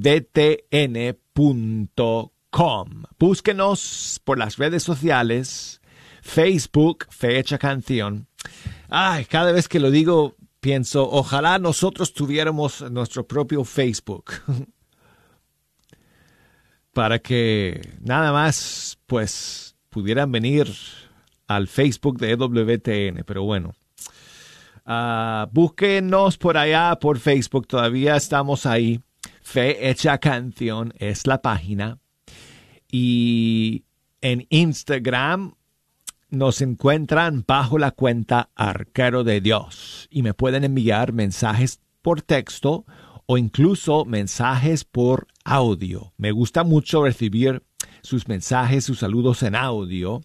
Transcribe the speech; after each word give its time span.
Búsquenos 3.18 4.22
por 4.26 4.38
las 4.38 4.58
redes 4.58 4.84
sociales, 4.84 5.80
Facebook, 6.22 7.06
Fecha 7.10 7.58
Canción. 7.58 8.28
Ay, 8.90 9.24
cada 9.24 9.54
vez 9.54 9.70
que 9.70 9.80
lo 9.80 9.92
digo, 9.92 10.36
pienso, 10.60 11.10
ojalá 11.10 11.58
nosotros 11.58 12.14
tuviéramos 12.14 12.82
nuestro 12.92 13.26
propio 13.26 13.64
Facebook. 13.64 14.34
Para 16.92 17.20
que 17.20 17.94
nada 18.02 18.34
más, 18.34 18.98
pues, 19.06 19.78
pudieran 19.90 20.34
venir 20.34 20.68
al 21.48 21.68
Facebook 21.68 22.18
de 22.20 22.32
EWTN. 22.32 23.24
Pero 23.26 23.44
bueno, 23.44 23.74
uh, 24.86 25.48
búsquenos 25.52 26.38
por 26.38 26.58
allá, 26.58 26.98
por 27.00 27.20
Facebook, 27.20 27.68
todavía 27.68 28.16
estamos 28.16 28.66
ahí. 28.66 29.02
Fe 29.42 29.90
Hecha 29.90 30.18
Canción 30.18 30.94
es 30.98 31.26
la 31.26 31.42
página. 31.42 32.00
Y 32.92 33.84
en 34.22 34.46
Instagram 34.50 35.56
nos 36.30 36.62
encuentran 36.62 37.46
bajo 37.48 37.78
la 37.78 37.92
cuenta 37.92 38.50
Arquero 38.56 39.24
de 39.24 39.40
Dios 39.40 40.08
y 40.12 40.24
me 40.24 40.34
pueden 40.34 40.66
enviar 40.66 41.14
mensajes 41.14 41.80
por 42.02 42.22
texto 42.22 42.86
o 43.26 43.38
incluso 43.38 44.06
mensajes 44.06 44.84
por 44.84 45.28
audio. 45.46 46.14
Me 46.18 46.32
gusta 46.32 46.64
mucho 46.64 47.04
recibir 47.04 47.64
sus 48.02 48.28
mensajes, 48.28 48.86
sus 48.86 49.00
saludos 49.00 49.44
en 49.44 49.56
audio 49.56 50.22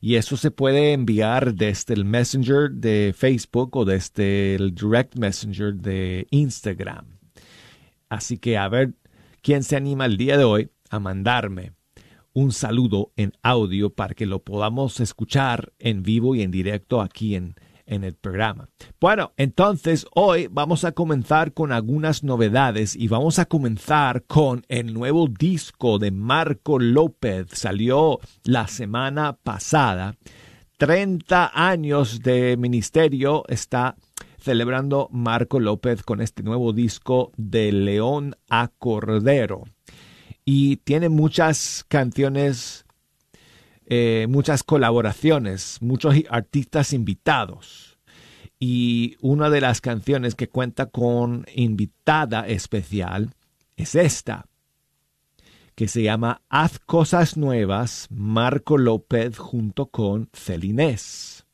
y 0.00 0.16
eso 0.16 0.36
se 0.36 0.50
puede 0.50 0.92
enviar 0.92 1.54
desde 1.54 1.94
el 1.94 2.04
Messenger 2.04 2.70
de 2.70 3.14
Facebook 3.16 3.76
o 3.76 3.84
desde 3.84 4.54
el 4.54 4.74
Direct 4.74 5.16
Messenger 5.16 5.74
de 5.74 6.26
Instagram. 6.30 7.18
Así 8.08 8.38
que 8.38 8.56
a 8.56 8.68
ver 8.68 8.94
quién 9.42 9.62
se 9.62 9.76
anima 9.76 10.06
el 10.06 10.16
día 10.16 10.36
de 10.38 10.44
hoy 10.44 10.70
a 10.90 10.98
mandarme 10.98 11.72
un 12.32 12.52
saludo 12.52 13.12
en 13.16 13.32
audio 13.42 13.90
para 13.90 14.14
que 14.14 14.26
lo 14.26 14.44
podamos 14.44 15.00
escuchar 15.00 15.72
en 15.78 16.02
vivo 16.02 16.34
y 16.36 16.42
en 16.42 16.50
directo 16.50 17.00
aquí 17.00 17.34
en, 17.34 17.56
en 17.88 18.04
el 18.04 18.14
programa. 18.14 18.68
Bueno, 19.00 19.32
entonces 19.36 20.06
hoy 20.14 20.46
vamos 20.50 20.84
a 20.84 20.92
comenzar 20.92 21.52
con 21.52 21.72
algunas 21.72 22.22
novedades 22.22 22.94
y 22.94 23.08
vamos 23.08 23.38
a 23.38 23.46
comenzar 23.46 24.24
con 24.24 24.64
el 24.68 24.94
nuevo 24.94 25.26
disco 25.26 25.98
de 25.98 26.10
Marco 26.12 26.78
López. 26.78 27.48
Salió 27.52 28.20
la 28.44 28.68
semana 28.68 29.36
pasada. 29.42 30.14
30 30.76 31.50
años 31.52 32.20
de 32.22 32.56
ministerio 32.56 33.42
está 33.48 33.96
celebrando 34.38 35.08
Marco 35.10 35.58
López 35.58 36.02
con 36.02 36.20
este 36.20 36.42
nuevo 36.42 36.72
disco 36.72 37.32
de 37.36 37.72
León 37.72 38.36
a 38.48 38.68
Cordero. 38.78 39.64
Y 40.44 40.76
tiene 40.78 41.08
muchas 41.08 41.84
canciones, 41.88 42.86
eh, 43.90 44.26
muchas 44.28 44.62
colaboraciones, 44.64 45.78
muchos 45.80 46.14
artistas 46.28 46.92
invitados. 46.92 47.98
Y 48.60 49.16
una 49.22 49.48
de 49.48 49.62
las 49.62 49.80
canciones 49.80 50.34
que 50.34 50.50
cuenta 50.50 50.86
con 50.86 51.46
invitada 51.54 52.46
especial 52.46 53.34
es 53.76 53.94
esta, 53.94 54.46
que 55.74 55.88
se 55.88 56.02
llama 56.02 56.42
Haz 56.50 56.80
Cosas 56.80 57.38
Nuevas, 57.38 58.08
Marco 58.10 58.76
López 58.76 59.38
junto 59.38 59.86
con 59.86 60.28
Celinés. 60.34 61.46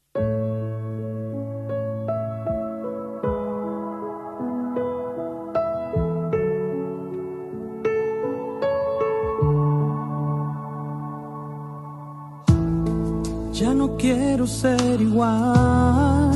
Ser 14.47 15.01
igual. 15.01 16.31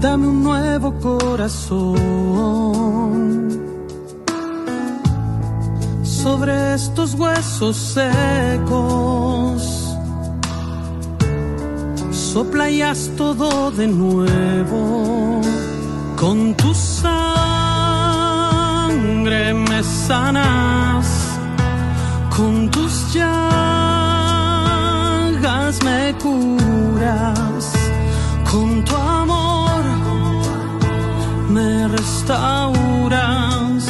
Dame 0.00 0.28
un 0.28 0.42
nuevo 0.42 0.94
corazón 1.00 2.00
sobre 6.02 6.74
estos 6.74 7.14
huesos 7.14 7.76
secos. 7.76 9.62
Sopla 12.10 12.70
y 12.70 12.82
todo 13.16 13.70
de 13.72 13.86
nuevo 13.88 15.40
con 16.16 16.54
tu 16.54 16.72
sangre 16.74 17.10
me 19.54 19.82
sanas 19.82 21.06
con 22.36 22.70
tus 22.70 23.12
llaves 23.12 23.99
me 25.84 26.12
curas, 26.18 27.72
con 28.50 28.84
tu 28.84 28.96
amor 28.96 29.84
me 31.48 31.86
restauras, 31.86 33.84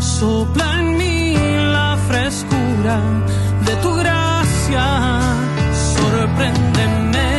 sopla 0.00 0.80
en 0.80 0.98
mí 0.98 1.34
la 1.72 1.96
frescura 2.08 3.00
de 3.66 3.74
tu 3.76 3.90
gracia, 4.02 4.86
sorpréndeme, 5.94 7.32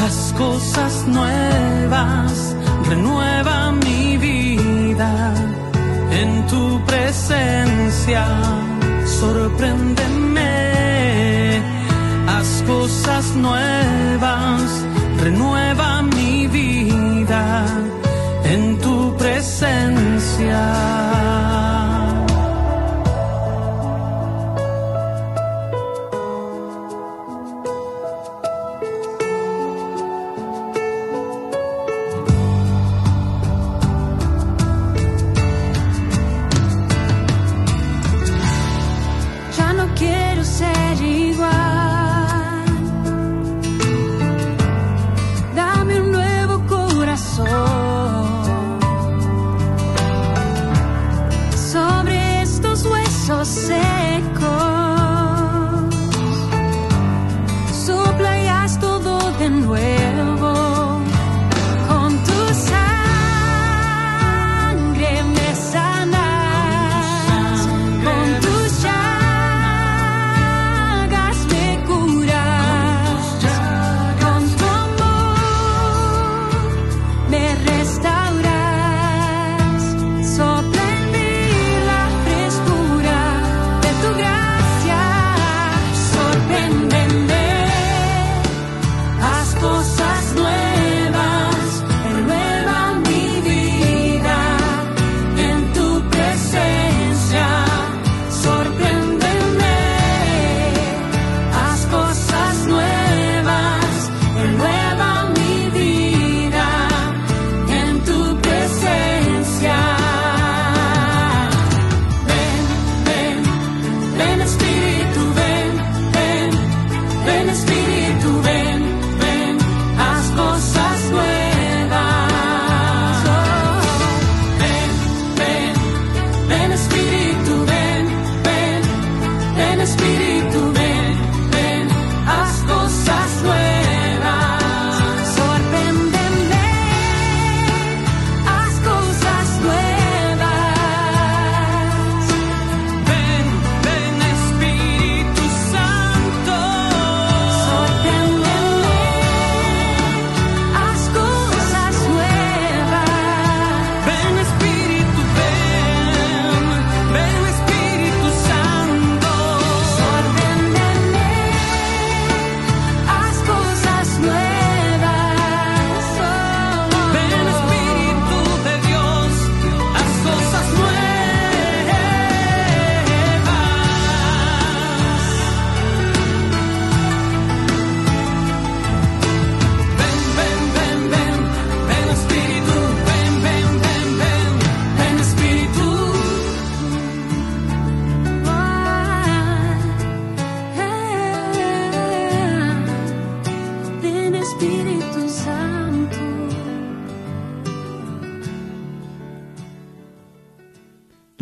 haz 0.00 0.32
cosas 0.38 1.06
nuevas, 1.06 2.56
renueva 2.88 3.72
mi 3.72 4.16
vida 4.16 5.34
en 6.12 6.46
tu 6.46 6.80
presencia, 6.86 8.24
sorpréndeme, 9.20 10.15
cosas 12.66 13.34
nuevas, 13.36 14.84
renueva 15.22 16.02
mi 16.02 16.46
vida 16.48 17.64
en 18.44 18.78
tu 18.78 19.16
presencia. 19.16 20.62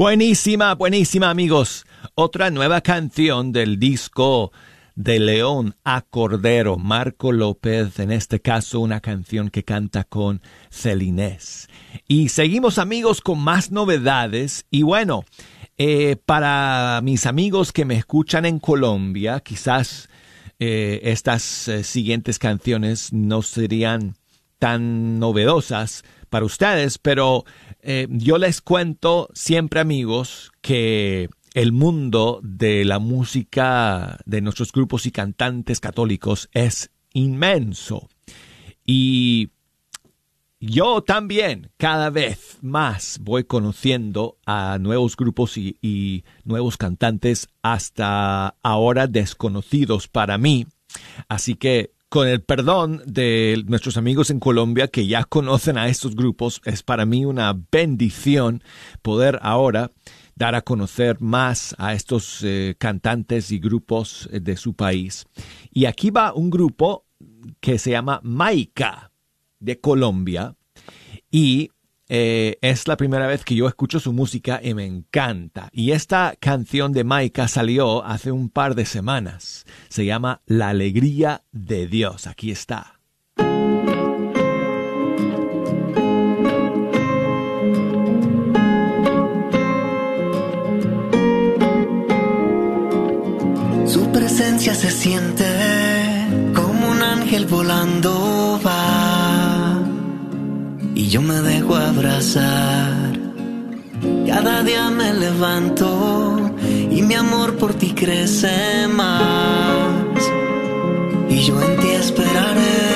Buenísima, 0.05 0.75
buenísima 0.75 1.31
amigos. 1.31 1.87
Otra 2.15 2.51
nueva 2.51 2.83
canción 2.83 3.53
del 3.53 3.79
disco 3.79 4.53
de 4.95 5.19
León 5.19 5.76
a 5.83 6.02
Cordero, 6.02 6.76
Marco 6.76 7.33
López, 7.33 7.99
en 7.99 8.12
este 8.12 8.38
caso 8.40 8.81
una 8.81 9.00
canción 9.00 9.49
que 9.49 9.64
canta 9.64 10.05
con 10.05 10.43
Celinés. 10.71 11.71
Y 12.07 12.28
seguimos 12.28 12.76
amigos 12.76 13.23
con 13.23 13.38
más 13.38 13.71
novedades 13.71 14.67
y 14.71 14.83
bueno, 14.83 15.25
eh, 15.78 16.17
para 16.26 17.00
mis 17.02 17.25
amigos 17.25 17.73
que 17.73 17.87
me 17.87 17.97
escuchan 17.97 18.45
en 18.45 18.59
Colombia, 18.59 19.40
quizás 19.40 20.11
eh, 20.59 21.00
estas 21.05 21.67
eh, 21.69 21.83
siguientes 21.83 22.38
canciones 22.38 23.11
no 23.14 23.40
serían 23.40 24.17
tan 24.59 25.19
novedosas 25.19 26.05
para 26.28 26.45
ustedes, 26.45 26.99
pero 26.99 27.45
eh, 27.87 28.07
yo 28.11 28.38
les 28.38 28.61
cuento 28.62 29.29
siempre 29.35 29.79
amigos 29.79 30.53
que 30.62 31.29
el 31.53 31.73
mundo 31.73 32.41
de 32.43 32.85
la 32.85 32.99
música 32.99 34.19
de 34.25 34.41
nuestros 34.41 34.73
grupos 34.73 35.07
y 35.07 35.12
cantantes 35.12 35.81
católicos 35.81 36.49
es 36.53 36.91
inmenso. 37.12 38.09
Y 38.85 39.50
yo 40.61 41.03
también 41.03 41.71
cada 41.76 42.11
vez 42.11 42.59
más 42.62 43.19
voy 43.21 43.45
conociendo 43.45 44.38
a 44.47 44.79
nuevos 44.81 45.14
grupos 45.17 45.59
y, 45.59 45.76
y 45.83 46.25
nuevos 46.43 46.76
cantantes 46.76 47.49
hasta 47.62 48.57
ahora 48.62 49.07
desconocidos 49.07 50.09
para 50.09 50.38
mí. 50.38 50.67
Así 51.29 51.55
que 51.55 51.94
con 52.14 52.28
el 52.28 52.42
perdón 52.42 53.02
de 53.06 53.64
nuestros 53.66 53.97
amigos 53.97 54.30
en 54.30 54.38
Colombia 54.38 54.87
que 54.87 55.09
ya 55.09 55.25
conocen 55.25 55.76
a 55.76 55.88
estos 55.88 56.14
grupos, 56.14 56.61
es 56.64 56.85
para 56.85 57.06
mí 57.06 57.25
una 57.25 57.59
bendición 57.73 58.62
poder 59.02 59.40
ahora 59.42 59.90
dar 60.37 60.54
a 60.54 60.62
conocer 60.62 61.21
más 61.21 61.75
a 61.76 61.92
estos 61.92 62.38
eh, 62.44 62.76
cantantes 62.78 63.50
y 63.50 63.59
grupos 63.59 64.28
eh, 64.30 64.38
de 64.38 64.56
su 64.56 64.75
país. 64.75 65.26
Y 65.73 65.87
aquí 65.87 66.11
va 66.11 66.33
un 66.33 66.50
grupo 66.50 67.04
que 67.59 67.80
se 67.80 67.90
llama 67.90 68.21
Maika 68.23 69.11
de 69.59 69.80
Colombia 69.80 70.54
y 71.33 71.73
eh, 72.08 72.58
es 72.61 72.87
la 72.87 72.96
primera 72.96 73.26
vez 73.26 73.44
que 73.44 73.54
yo 73.54 73.66
escucho 73.66 74.00
su 74.00 74.12
música 74.12 74.61
y 74.62 74.75
me 74.75 74.84
encanta. 74.84 75.68
Y 75.73 75.92
esta 75.92 76.34
canción 76.38 76.92
de 76.92 77.04
Maika 77.04 77.49
salió 77.49 78.04
hace 78.04 78.32
un 78.32 78.50
par 78.50 78.75
de 78.75 78.84
semanas. 78.84 79.64
Se 79.88 80.04
llama 80.04 80.42
La 80.46 80.68
Alegría 80.68 81.42
de 81.52 81.87
Dios. 81.87 82.26
Aquí 82.26 82.50
está. 82.50 83.00
Su 93.87 94.11
presencia 94.12 94.75
se 94.75 94.90
siente 94.90 95.44
como 96.54 96.90
un 96.90 97.02
ángel 97.02 97.46
volando. 97.46 98.34
Y 101.04 101.08
yo 101.08 101.20
me 101.20 101.38
dejo 101.42 101.75
abrazar. 101.76 103.12
Cada 104.26 104.62
día 104.62 104.88
me 104.88 105.12
levanto 105.12 106.50
y 106.90 107.02
mi 107.02 107.12
amor 107.12 107.58
por 107.58 107.75
ti 107.75 107.92
crece 107.92 108.88
más. 108.88 110.23
Y 111.28 111.40
yo 111.40 111.61
en 111.61 111.76
ti 111.76 111.88
esperaré. 111.88 112.87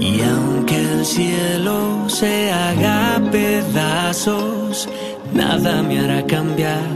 Y 0.00 0.22
aunque 0.22 0.76
el 0.80 1.04
cielo 1.04 2.08
se 2.08 2.50
haga 2.50 3.20
pedazos, 3.30 4.88
nada 5.34 5.82
me 5.82 6.00
hará 6.00 6.24
cambiar 6.24 6.88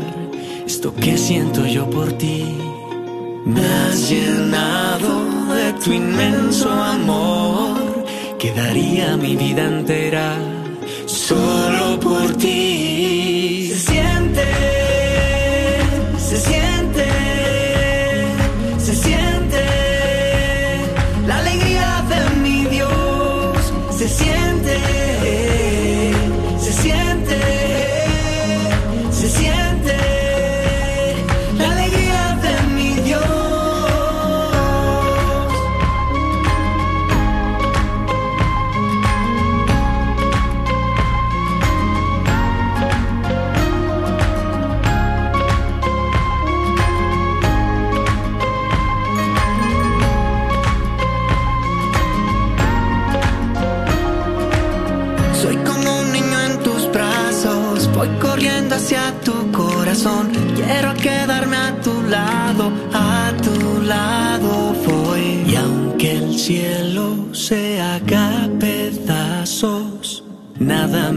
esto 0.67 0.95
que 0.95 1.19
siento 1.19 1.67
yo 1.67 1.85
por 1.91 2.11
ti. 2.15 2.47
Me 3.45 3.63
has 3.63 4.09
llenado 4.09 5.13
de 5.55 5.73
tu 5.85 5.93
inmenso 5.93 6.71
amor, 6.71 7.77
que 8.43 8.51
daría 8.51 9.17
mi 9.17 9.37
vida 9.37 9.63
entera 9.69 10.37
solo 11.07 12.01
por 12.01 12.35
ti. 12.39 13.22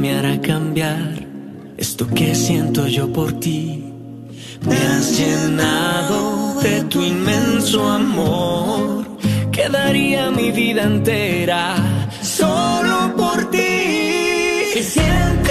Me 0.06 0.14
hará 0.14 0.40
cambiar 0.40 1.14
esto 1.78 2.06
que 2.08 2.36
siento 2.36 2.86
yo 2.86 3.12
por 3.12 3.40
ti. 3.40 3.84
Me 4.70 4.76
has 4.76 5.18
llenado 5.18 6.62
de 6.62 6.84
tu 6.84 7.02
inmenso 7.02 7.90
amor, 7.90 9.18
que 9.52 9.68
daría 9.68 10.30
mi 10.30 10.52
vida 10.52 10.84
entera 10.84 11.76
solo 12.22 13.16
por 13.18 13.50
ti. 13.50 13.74
Se 14.74 14.84
siente, 14.84 15.45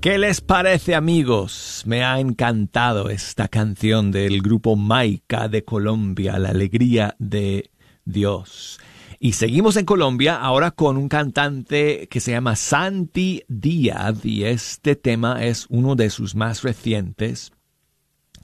¿Qué 0.00 0.16
les 0.16 0.40
parece 0.40 0.94
amigos? 0.94 1.82
Me 1.84 2.04
ha 2.04 2.20
encantado 2.20 3.10
esta 3.10 3.48
canción 3.48 4.12
del 4.12 4.42
grupo 4.42 4.76
Maica 4.76 5.48
de 5.48 5.64
Colombia, 5.64 6.38
La 6.38 6.50
Alegría 6.50 7.16
de 7.18 7.72
Dios. 8.04 8.78
Y 9.18 9.32
seguimos 9.32 9.76
en 9.76 9.84
Colombia 9.84 10.36
ahora 10.36 10.70
con 10.70 10.96
un 10.98 11.08
cantante 11.08 12.06
que 12.08 12.20
se 12.20 12.30
llama 12.30 12.54
Santi 12.54 13.42
Díaz 13.48 14.24
y 14.24 14.44
este 14.44 14.94
tema 14.94 15.44
es 15.44 15.66
uno 15.68 15.96
de 15.96 16.10
sus 16.10 16.36
más 16.36 16.62
recientes 16.62 17.50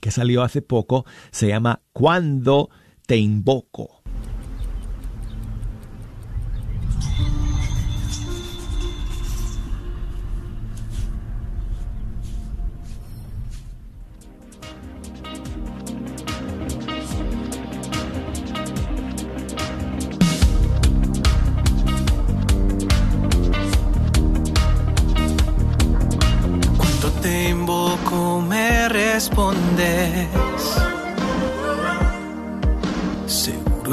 que 0.01 0.11
salió 0.11 0.43
hace 0.43 0.61
poco, 0.61 1.07
se 1.31 1.47
llama 1.47 1.83
Cuando 1.93 2.69
te 3.07 3.17
invoco. 3.17 4.04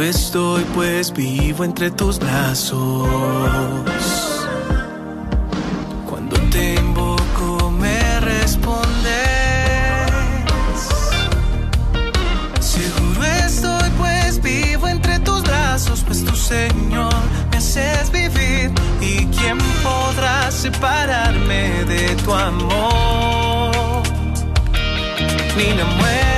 Estoy 0.01 0.63
pues 0.73 1.13
vivo 1.13 1.63
entre 1.63 1.91
tus 1.91 2.17
brazos. 2.17 3.07
Cuando 6.09 6.35
te 6.49 6.73
invoco 6.75 7.71
me 7.71 8.19
respondes. 8.19 8.81
Seguro 12.59 13.23
estoy 13.23 13.89
pues 13.99 14.41
vivo 14.41 14.87
entre 14.87 15.19
tus 15.19 15.43
brazos, 15.43 16.03
pues 16.05 16.25
tu 16.25 16.35
Señor 16.35 17.13
me 17.51 17.57
haces 17.57 18.11
vivir. 18.11 18.71
¿Y 19.01 19.25
quién 19.27 19.59
podrá 19.83 20.49
separarme 20.51 21.85
de 21.85 22.15
tu 22.23 22.33
amor? 22.33 24.01
Ni 25.55 25.73
la 25.77 25.85
muerte, 25.85 26.30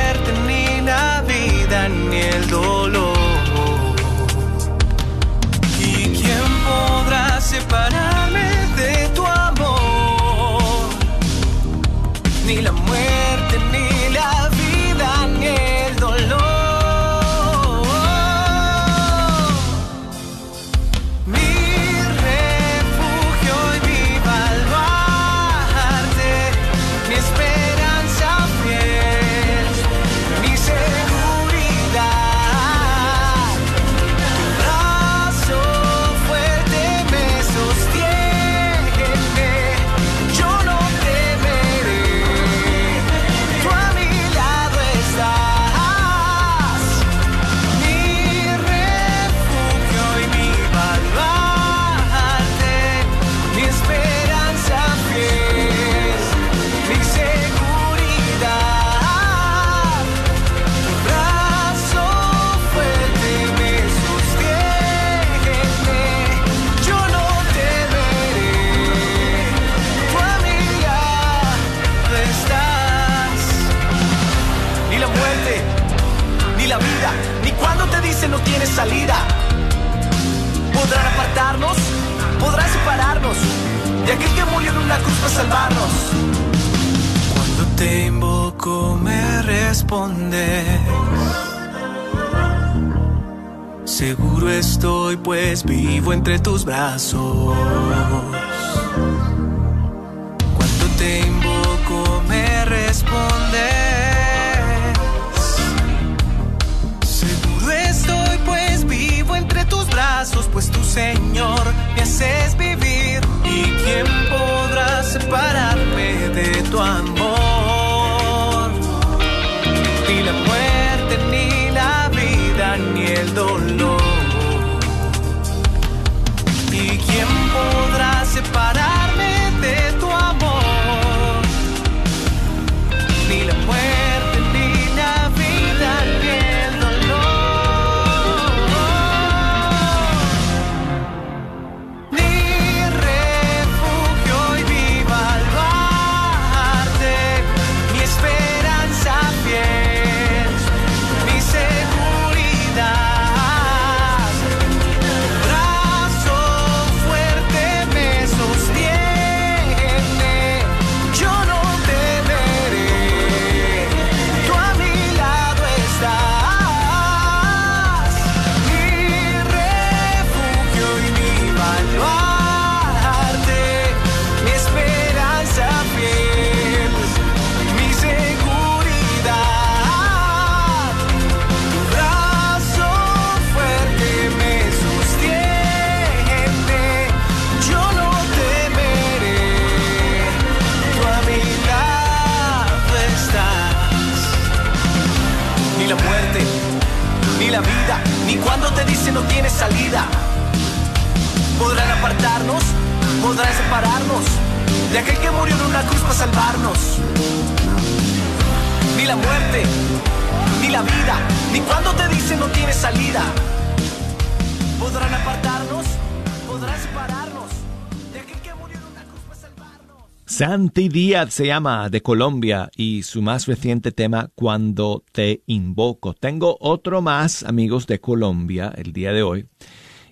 Santi 220.53 220.87
Díaz 220.87 221.33
se 221.33 221.47
llama 221.47 221.89
de 221.89 222.03
Colombia 222.03 222.69
y 222.77 223.01
su 223.01 223.23
más 223.23 223.47
reciente 223.47 223.91
tema 223.91 224.29
Cuando 224.35 225.03
te 225.11 225.41
invoco. 225.47 226.13
Tengo 226.13 226.57
otro 226.59 227.01
más, 227.01 227.41
amigos 227.41 227.87
de 227.87 227.99
Colombia, 227.99 228.71
el 228.77 228.93
día 228.93 229.11
de 229.13 229.23
hoy. 229.23 229.47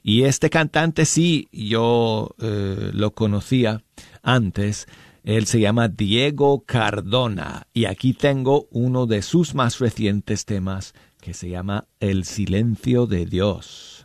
Y 0.02 0.24
este 0.24 0.50
cantante 0.50 1.06
sí, 1.06 1.48
yo 1.52 2.34
eh, 2.40 2.90
lo 2.92 3.14
conocía 3.14 3.84
antes. 4.24 4.88
Él 5.24 5.46
se 5.46 5.60
llama 5.60 5.90
Diego 5.90 6.64
Cardona 6.66 7.68
y 7.72 7.86
aquí 7.86 8.14
tengo 8.14 8.68
uno 8.72 9.06
de 9.06 9.22
sus 9.22 9.54
más 9.54 9.78
recientes 9.78 10.46
temas 10.46 10.96
que 11.22 11.36
se 11.36 11.50
llama 11.50 11.86
El 12.00 12.26
silencio 12.26 13.06
de 13.06 13.28
Dios. 13.28 14.01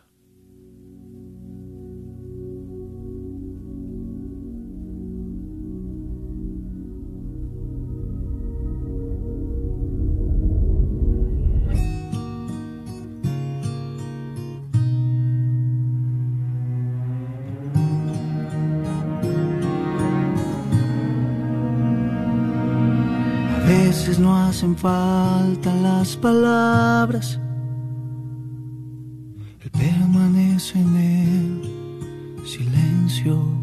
Pues 24.17 24.25
no 24.25 24.35
hacen 24.35 24.75
falta 24.75 25.75
las 25.75 26.17
palabras. 26.17 27.39
Él 29.61 29.69
permanece 29.69 30.79
en 30.79 30.95
el 30.95 32.47
silencio. 32.47 33.56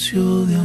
silencio 0.00 0.46
de 0.46 0.59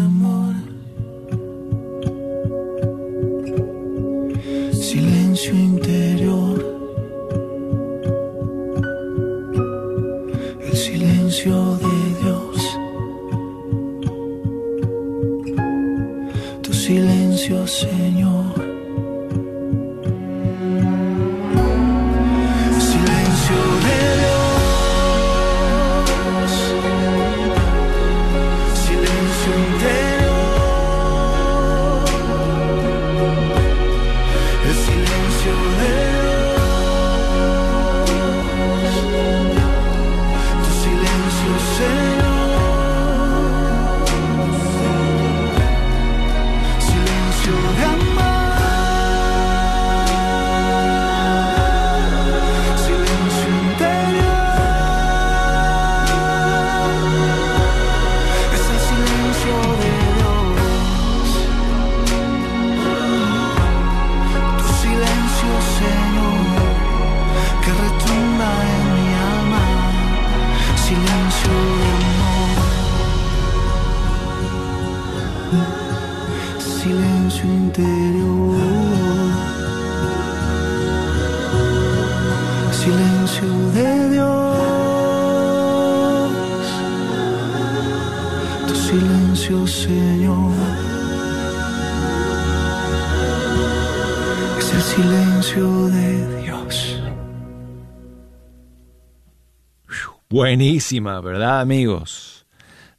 Buenísima, 100.46 101.22
¿verdad, 101.22 101.60
amigos? 101.60 102.46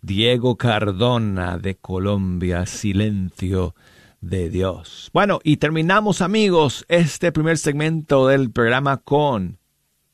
Diego 0.02 0.56
Cardona 0.56 1.58
de 1.58 1.76
Colombia, 1.76 2.66
Silencio 2.66 3.76
de 4.20 4.50
Dios. 4.50 5.10
Bueno, 5.12 5.38
y 5.44 5.58
terminamos, 5.58 6.22
amigos, 6.22 6.84
este 6.88 7.30
primer 7.30 7.56
segmento 7.56 8.26
del 8.26 8.50
programa 8.50 8.96
con 8.96 9.60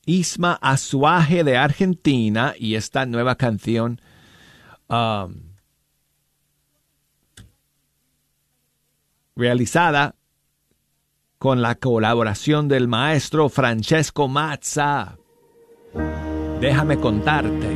Isma 0.05 0.59
Azuaje 0.61 1.43
de 1.43 1.57
Argentina 1.57 2.53
y 2.59 2.75
esta 2.75 3.07
nueva 3.07 3.37
canción. 3.37 3.99
um, 4.91 5.55
realizada 9.35 10.17
con 11.39 11.63
la 11.63 11.77
colaboración 11.77 12.69
del 12.69 12.89
maestro 12.89 13.49
Francesco 13.49 14.29
Mazza. 14.29 15.17
Déjame 16.63 16.97
contarte. 16.97 17.69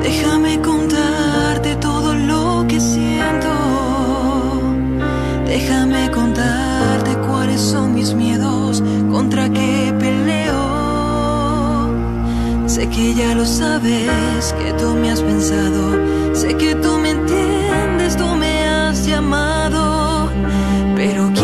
Déjame 0.00 0.60
contarte 0.60 1.74
todo 1.80 2.14
lo 2.14 2.64
que 2.68 2.78
siento. 2.78 3.50
Déjame 5.44 6.08
contarte 6.12 7.16
cuáles 7.26 7.60
son 7.60 7.94
mis 7.94 8.14
miedos, 8.14 8.80
contra 9.10 9.48
qué 9.48 9.92
peleo. 9.98 10.62
Sé 12.68 12.88
que 12.90 13.12
ya 13.12 13.34
lo 13.34 13.44
sabes, 13.44 14.54
que 14.60 14.72
tú 14.74 14.94
me 14.94 15.10
has 15.10 15.20
pensado. 15.20 15.98
Sé 16.32 16.54
que 16.56 16.76
tú 16.76 16.96
me 16.98 17.10
entiendes, 17.10 18.16
tú 18.16 18.26
me 18.36 18.68
has 18.68 19.04
llamado. 19.04 20.30
Pero 20.94 21.32
quiero 21.34 21.43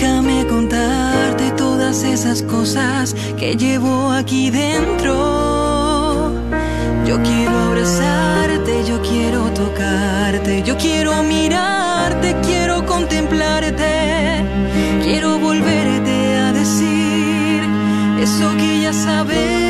Déjame 0.00 0.46
contarte 0.46 1.50
todas 1.56 2.04
esas 2.04 2.42
cosas 2.42 3.16
que 3.36 3.56
llevo 3.56 4.12
aquí 4.12 4.48
dentro. 4.48 6.30
Yo 7.04 7.20
quiero 7.20 7.58
abrazarte, 7.58 8.84
yo 8.86 9.02
quiero 9.02 9.50
tocarte, 9.50 10.62
yo 10.62 10.76
quiero 10.76 11.24
mirarte, 11.24 12.36
quiero 12.46 12.86
contemplarte. 12.86 14.44
Quiero 15.02 15.40
volverte 15.40 16.36
a 16.36 16.52
decir 16.52 17.64
eso 18.22 18.56
que 18.56 18.82
ya 18.82 18.92
sabes. 18.92 19.67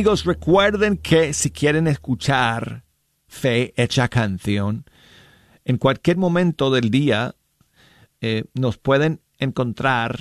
Amigos, 0.00 0.24
recuerden 0.24 0.96
que 0.96 1.34
si 1.34 1.50
quieren 1.50 1.86
escuchar 1.86 2.84
Fe 3.28 3.74
Hecha 3.76 4.08
Canción, 4.08 4.86
en 5.66 5.76
cualquier 5.76 6.16
momento 6.16 6.70
del 6.70 6.90
día 6.90 7.34
eh, 8.22 8.44
nos 8.54 8.78
pueden 8.78 9.20
encontrar 9.36 10.18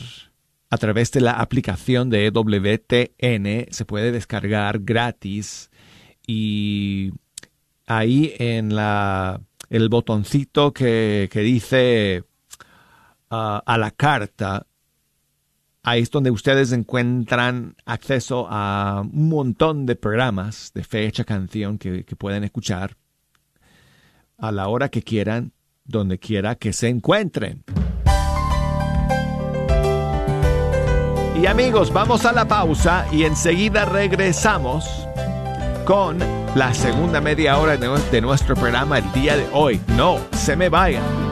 a 0.70 0.78
través 0.78 1.13
de 1.13 1.22
la 1.22 1.32
aplicación 1.32 2.10
de 2.10 2.30
WTN. 2.30 3.72
Se 3.72 3.86
puede 3.86 4.12
descargar 4.12 4.80
gratis 4.80 5.70
y 6.28 7.13
ahí 7.88 8.34
en 8.38 8.76
la, 8.76 9.39
el 9.70 9.88
botoncito 9.88 10.74
que, 10.74 11.30
que 11.32 11.39
dice 11.39 12.26
ah, 13.30 13.63
a 13.65 13.78
la 13.78 13.92
carta, 13.92 14.68
Ahí 15.82 16.02
es 16.02 16.12
donde 16.12 16.30
ustedes 16.30 16.74
encuentran 16.74 17.76
acceso 17.86 18.48
a 18.50 19.02
un 19.02 19.30
montón 19.30 19.86
de 19.86 19.96
programas 19.96 20.72
de 20.74 20.84
fecha 20.84 21.24
canción 21.24 21.78
que, 21.78 22.04
pueden 22.18 22.44
escuchar 22.44 22.98
a 24.38 24.52
la 24.52 24.68
hora 24.68 24.89
que 24.89 25.02
quieran, 25.02 25.54
donde 25.86 26.20
quiera 26.20 26.56
que 26.56 26.74
se 26.74 26.89
encuentren. 26.89 27.63
Y 31.42 31.46
amigos, 31.46 31.94
vamos 31.94 32.26
a 32.26 32.34
la 32.34 32.46
pausa 32.46 33.08
y 33.13 33.24
enseguida 33.24 33.86
regresamos 33.86 35.08
con 35.86 36.20
la 36.56 36.74
segunda 36.74 37.22
media 37.22 37.58
hora 37.58 37.78
de 37.78 38.22
nuestro 38.22 38.56
programa 38.56 38.98
el 38.98 39.12
día 39.13 39.38
de 39.38 39.48
hoy. 39.54 39.80
No 39.96 40.20
se 40.34 40.58
me 40.58 40.68
vayan. 40.68 41.29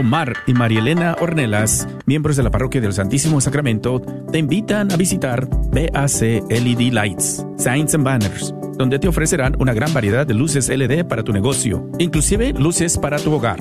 Omar 0.00 0.32
y 0.46 0.54
Marielena 0.54 1.14
Ornelas, 1.20 1.86
miembros 2.06 2.34
de 2.36 2.42
la 2.42 2.50
Parroquia 2.50 2.80
del 2.80 2.94
Santísimo 2.94 3.38
Sacramento, 3.38 4.00
te 4.32 4.38
invitan 4.38 4.90
a 4.90 4.96
visitar 4.96 5.46
BAC 5.46 6.22
LED 6.48 6.92
Lights, 6.92 7.44
Signs 7.58 7.94
and 7.94 8.02
Banners, 8.02 8.54
donde 8.78 8.98
te 8.98 9.08
ofrecerán 9.08 9.56
una 9.58 9.74
gran 9.74 9.92
variedad 9.92 10.26
de 10.26 10.32
luces 10.32 10.70
LED 10.70 11.04
para 11.04 11.22
tu 11.22 11.34
negocio, 11.34 11.86
inclusive 11.98 12.54
luces 12.54 12.96
para 12.96 13.18
tu 13.18 13.30
hogar. 13.30 13.60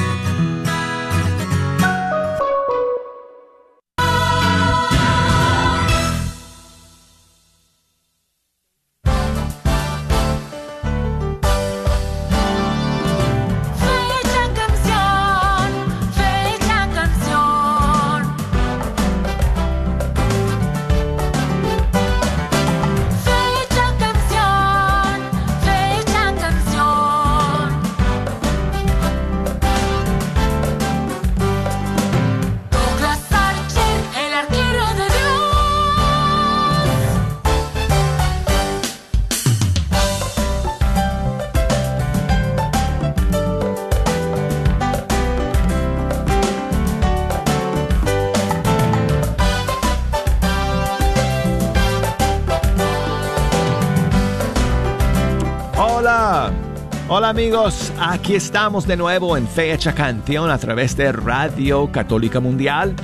Amigos, 57.41 57.91
aquí 57.99 58.35
estamos 58.35 58.85
de 58.85 58.95
nuevo 58.95 59.35
en 59.35 59.47
Fecha 59.47 59.95
Canción 59.95 60.51
a 60.51 60.59
través 60.59 60.95
de 60.95 61.11
Radio 61.11 61.91
Católica 61.91 62.39
Mundial. 62.39 62.95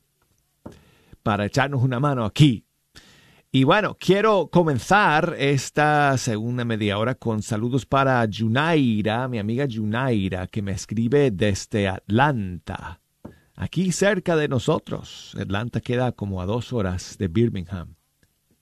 para 1.24 1.46
echarnos 1.46 1.84
una 1.84 2.00
mano 2.00 2.26
aquí. 2.26 2.66
Y 3.54 3.66
bueno, 3.66 3.98
quiero 4.00 4.48
comenzar 4.48 5.36
esta 5.38 6.18
segunda 6.18 6.64
media 6.64 6.98
hora 6.98 7.16
con 7.16 7.42
saludos 7.42 7.86
para 7.86 8.26
Junaira, 8.32 9.28
mi 9.28 9.40
amiga 9.40 9.68
Junaira, 9.70 10.48
que 10.48 10.62
me 10.62 10.72
escribe 10.72 11.32
desde 11.32 11.90
Atlanta, 11.90 13.01
aquí 13.56 13.92
cerca 13.92 14.36
de 14.36 14.48
nosotros. 14.48 15.36
Atlanta 15.40 15.82
queda 15.82 16.12
como 16.12 16.42
a 16.42 16.46
dos 16.46 16.74
horas 16.74 17.18
de 17.18 17.28
Birmingham 17.28 17.96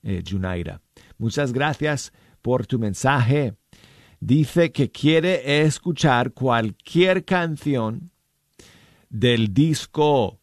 eh, 0.02 0.22
Junaira. 0.26 0.80
Muchas 1.18 1.52
gracias 1.52 2.12
por 2.42 2.66
tu 2.66 2.78
mensaje. 2.78 3.54
Dice 4.20 4.70
que 4.72 4.90
quiere 4.90 5.62
escuchar 5.62 6.32
cualquier 6.32 7.24
canción 7.24 8.10
del 9.08 9.52
disco 9.52 10.40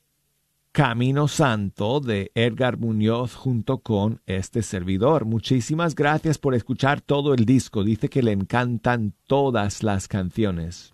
Camino 0.71 1.27
Santo 1.27 1.99
de 1.99 2.31
Edgar 2.35 2.77
Muñoz 2.77 3.33
junto 3.33 3.79
con 3.79 4.21
este 4.27 4.61
servidor. 4.61 5.25
Muchísimas 5.25 5.95
gracias 5.95 6.37
por 6.37 6.53
escuchar 6.53 7.01
todo 7.01 7.33
el 7.33 7.45
disco. 7.45 7.83
Dice 7.83 8.09
que 8.09 8.21
le 8.21 8.31
encantan 8.31 9.13
todas 9.25 9.81
las 9.81 10.07
canciones. 10.07 10.93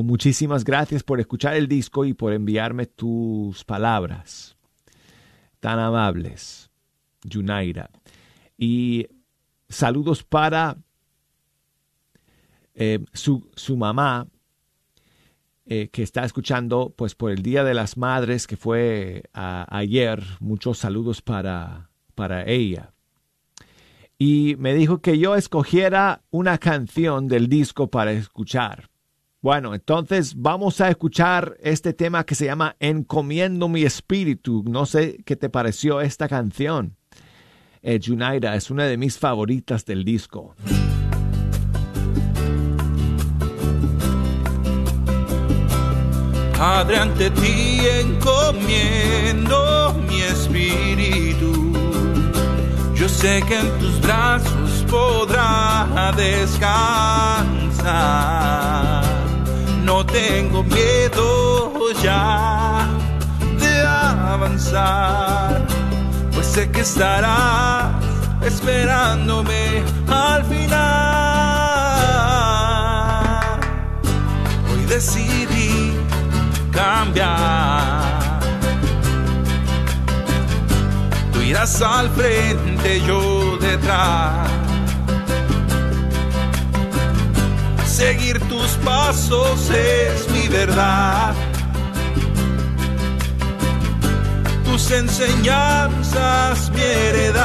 Muchísimas 0.00 0.64
gracias 0.64 1.02
por 1.02 1.20
escuchar 1.20 1.54
el 1.54 1.68
disco 1.68 2.06
y 2.06 2.14
por 2.14 2.32
enviarme 2.32 2.86
tus 2.86 3.62
palabras 3.62 4.56
tan 5.60 5.78
amables. 5.78 6.70
Junaira. 7.30 7.90
Y 8.56 9.06
saludos 9.68 10.24
para 10.24 10.78
eh, 12.74 13.04
su, 13.12 13.50
su, 13.54 13.76
mamá, 13.76 14.26
eh, 15.66 15.88
que 15.92 16.02
está 16.02 16.24
escuchando 16.24 16.94
pues 16.96 17.14
por 17.14 17.30
el 17.30 17.42
Día 17.42 17.62
de 17.62 17.74
las 17.74 17.98
Madres, 17.98 18.46
que 18.46 18.56
fue 18.56 19.24
ayer. 19.34 20.22
Muchos 20.40 20.78
saludos 20.78 21.20
para, 21.20 21.90
para 22.14 22.48
ella. 22.48 22.94
Y 24.18 24.56
me 24.58 24.72
dijo 24.72 25.02
que 25.02 25.18
yo 25.18 25.36
escogiera 25.36 26.22
una 26.30 26.56
canción 26.56 27.28
del 27.28 27.48
disco 27.48 27.88
para 27.88 28.12
escuchar. 28.12 28.91
Bueno, 29.42 29.74
entonces 29.74 30.34
vamos 30.36 30.80
a 30.80 30.88
escuchar 30.88 31.58
este 31.60 31.92
tema 31.92 32.24
que 32.24 32.34
se 32.34 32.46
llama 32.46 32.76
Encomiendo 32.80 33.68
mi 33.68 33.82
espíritu. 33.82 34.64
No 34.66 34.86
sé 34.86 35.18
qué 35.26 35.36
te 35.36 35.50
pareció 35.50 36.00
esta 36.00 36.28
canción 36.28 36.96
eh, 37.82 38.00
Junaida 38.02 38.54
es 38.54 38.70
una 38.70 38.84
de 38.84 38.96
mis 38.96 39.18
favoritas 39.18 39.84
del 39.84 40.04
disco. 40.04 40.54
Padre, 46.56 46.96
ante 46.96 47.28
ti 47.30 47.80
encomiendo 48.00 49.56
mi 50.08 50.20
espíritu. 50.20 51.72
Yo 52.94 53.08
sé 53.08 53.42
que 53.48 53.58
en 53.58 53.78
tus 53.80 54.00
brazos 54.00 54.84
podrá 54.88 56.12
descansar. 56.16 56.62
No 59.84 60.06
tengo 60.06 60.62
miedo 60.62 61.92
ya 62.02 62.88
de 63.58 63.82
avanzar 63.86 65.66
pues 66.32 66.46
sé 66.46 66.70
que 66.70 66.80
estarás 66.80 67.92
esperándome 68.42 69.84
al 70.08 70.44
final. 70.44 70.80
Hoy 74.72 74.84
decidí 74.86 75.92
cambiar. 76.72 78.40
Tú 81.32 81.40
irás 81.40 81.80
al 81.82 82.10
frente, 82.10 83.00
yo 83.06 83.56
detrás. 83.58 84.51
Seguir 88.02 88.40
tus 88.48 88.70
pasos 88.84 89.70
es 89.70 90.28
mi 90.30 90.48
verdad. 90.48 91.34
tus 94.64 94.90
enseñanzas 94.90 96.70
mi 96.70 96.80
heredad. 96.80 97.44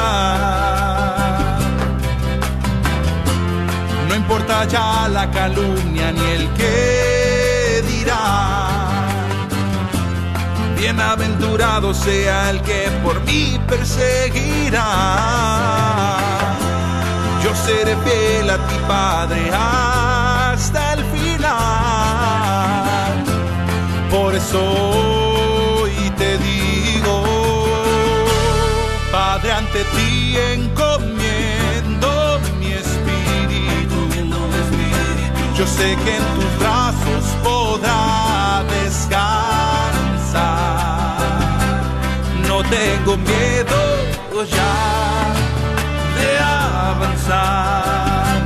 No 4.08 4.16
importa 4.16 4.64
ya 4.64 5.08
la 5.08 5.30
calumnia 5.30 6.10
ni 6.10 6.26
el 6.38 6.48
que 6.54 7.84
dirá. 7.86 8.88
Bienaventurado 10.76 11.94
sea 11.94 12.50
el 12.50 12.60
que 12.62 12.90
por 13.04 13.20
mí 13.26 13.60
perseguirá. 13.68 14.88
Yo 17.44 17.54
seré 17.54 17.94
fiel 18.04 18.50
a 18.50 18.56
ti, 18.66 18.76
Padre, 18.88 19.50
Por 24.38 24.46
eso 24.46 24.62
hoy 25.80 26.10
te 26.16 26.38
digo, 26.38 27.24
Padre, 29.10 29.50
ante 29.50 29.82
ti 29.82 30.36
encomiendo 30.54 32.40
mi 32.60 32.70
espíritu. 32.72 33.96
Yo 35.56 35.66
sé 35.66 35.96
que 36.04 36.16
en 36.16 36.22
tus 36.36 36.58
brazos 36.60 37.24
podrá 37.42 38.62
descansar. 38.70 39.18
No 42.46 42.62
tengo 42.62 43.16
miedo 43.16 43.78
ya 44.56 45.34
de 46.16 46.38
avanzar, 46.88 48.36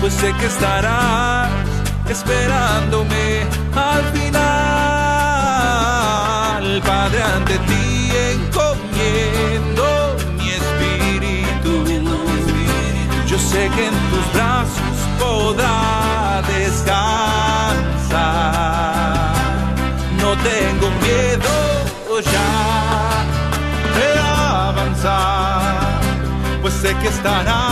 pues 0.00 0.12
sé 0.12 0.32
que 0.40 0.46
estarás 0.46 1.50
esperándome 2.08 3.46
al 3.76 4.02
final. 4.12 4.75
Padre, 6.80 7.22
ante 7.22 7.58
ti 7.60 8.10
encomiendo 8.32 10.16
mi 10.36 10.50
espíritu. 10.50 11.84
Yo 13.26 13.38
sé 13.38 13.70
que 13.74 13.86
en 13.86 13.94
tus 14.10 14.32
brazos 14.34 14.96
podrá 15.18 16.42
descansar. 16.46 16.96
No 20.20 20.36
tengo 20.36 20.90
miedo 21.00 21.66
ya 22.20 23.24
de 23.98 24.18
avanzar, 24.18 26.00
pues 26.62 26.74
sé 26.74 26.94
que 26.96 27.08
estarás 27.08 27.65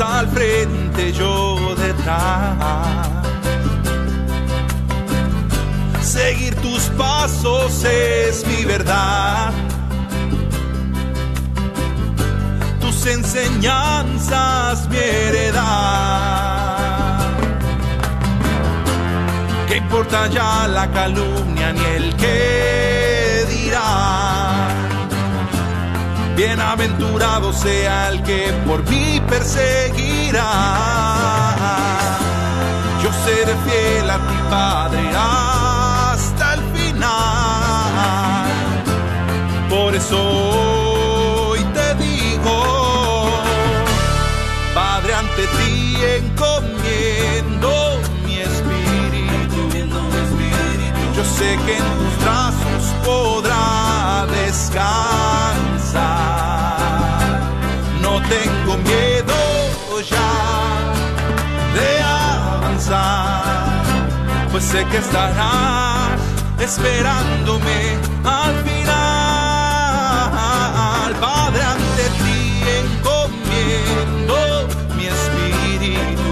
Al 0.00 0.28
frente, 0.28 1.12
yo 1.12 1.74
detrás. 1.76 3.08
Seguir 6.00 6.54
tus 6.56 6.84
pasos 6.96 7.84
es 7.84 8.46
mi 8.46 8.64
verdad. 8.64 9.52
Tus 12.80 13.06
enseñanzas 13.06 14.88
mi 14.88 14.96
heredad. 14.96 15.60
¿Qué 19.68 19.76
importa 19.76 20.28
ya 20.28 20.66
la 20.66 20.90
calumnia 20.90 21.72
ni 21.72 21.84
el 21.84 22.16
que 22.16 23.09
Bienaventurado 26.42 27.52
sea 27.52 28.08
el 28.08 28.22
que 28.22 28.50
por 28.66 28.82
mí 28.88 29.20
perseguirá. 29.28 30.50
Yo 33.02 33.10
seré 33.26 33.54
fiel 33.66 34.08
a 34.08 34.16
ti, 34.16 34.38
Padre, 34.48 35.00
hasta 35.14 36.54
el 36.54 36.62
final. 36.72 38.48
Por 39.68 39.94
eso 39.94 40.16
hoy 41.50 41.62
te 41.74 41.94
digo, 41.96 43.42
Padre, 44.74 45.12
ante 45.12 45.46
ti 45.58 45.98
encomiendo 46.20 47.70
mi 48.24 48.38
espíritu. 48.38 49.68
Yo 51.14 51.22
sé 51.22 51.58
que 51.66 51.76
en 51.76 51.84
tus 51.98 52.14
brazos 52.24 52.82
podrá 53.04 54.26
descansar. 54.38 56.29
Miedo 58.84 59.38
ya 60.12 60.30
de 61.74 61.90
avanzar, 62.02 63.82
pues 64.50 64.64
sé 64.64 64.84
que 64.86 64.98
estarás 64.98 66.20
esperándome 66.58 67.98
al 68.24 68.54
final. 68.64 68.90
Padre, 71.20 71.62
ante 71.62 72.04
ti 72.22 72.40
encomiendo 72.82 74.36
mi 74.96 75.04
espíritu. 75.06 76.28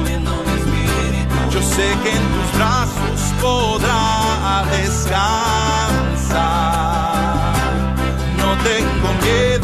Yo 1.51 1.61
sé 1.63 1.89
que 2.03 2.11
en 2.11 2.25
tus 2.35 2.49
brazos 2.57 3.21
podrá 3.43 4.65
descansar. 4.71 5.29
No 8.37 8.49
tengo 8.69 9.09
miedo 9.23 9.58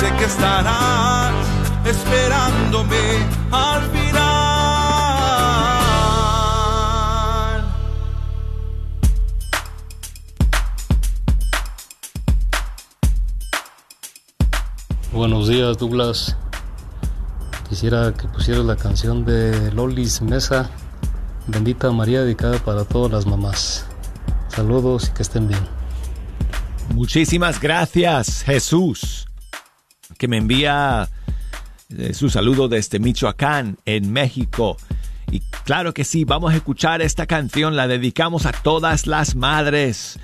sé 0.00 0.10
que 0.16 0.24
estarás 0.24 1.34
esperándome 1.84 2.96
al 3.50 3.82
final. 3.82 4.20
Buenos 15.12 15.48
días, 15.48 15.76
Douglas. 15.76 16.36
Quisiera 17.68 18.14
que 18.14 18.26
pusieras 18.26 18.64
la 18.64 18.76
canción 18.76 19.26
de 19.26 19.70
Lolis 19.72 20.22
Mesa, 20.22 20.70
Bendita 21.46 21.90
María, 21.90 22.22
dedicada 22.22 22.58
para 22.58 22.86
todas 22.86 23.12
las 23.12 23.26
mamás. 23.26 23.84
Saludos 24.48 25.08
y 25.10 25.10
que 25.12 25.22
estén 25.22 25.46
bien. 25.46 25.60
Muchísimas 26.94 27.60
gracias, 27.60 28.42
Jesús, 28.42 29.29
que 30.20 30.28
me 30.28 30.36
envía 30.36 31.08
eh, 31.96 32.12
su 32.12 32.28
saludo 32.28 32.68
desde 32.68 32.98
Michoacán, 32.98 33.78
en 33.86 34.12
México. 34.12 34.76
Y 35.32 35.40
claro 35.64 35.94
que 35.94 36.04
sí, 36.04 36.24
vamos 36.24 36.52
a 36.52 36.56
escuchar 36.56 37.00
esta 37.00 37.24
canción, 37.24 37.74
la 37.74 37.88
dedicamos 37.88 38.44
a 38.44 38.52
todas 38.52 39.06
las 39.06 39.34
madres, 39.34 40.18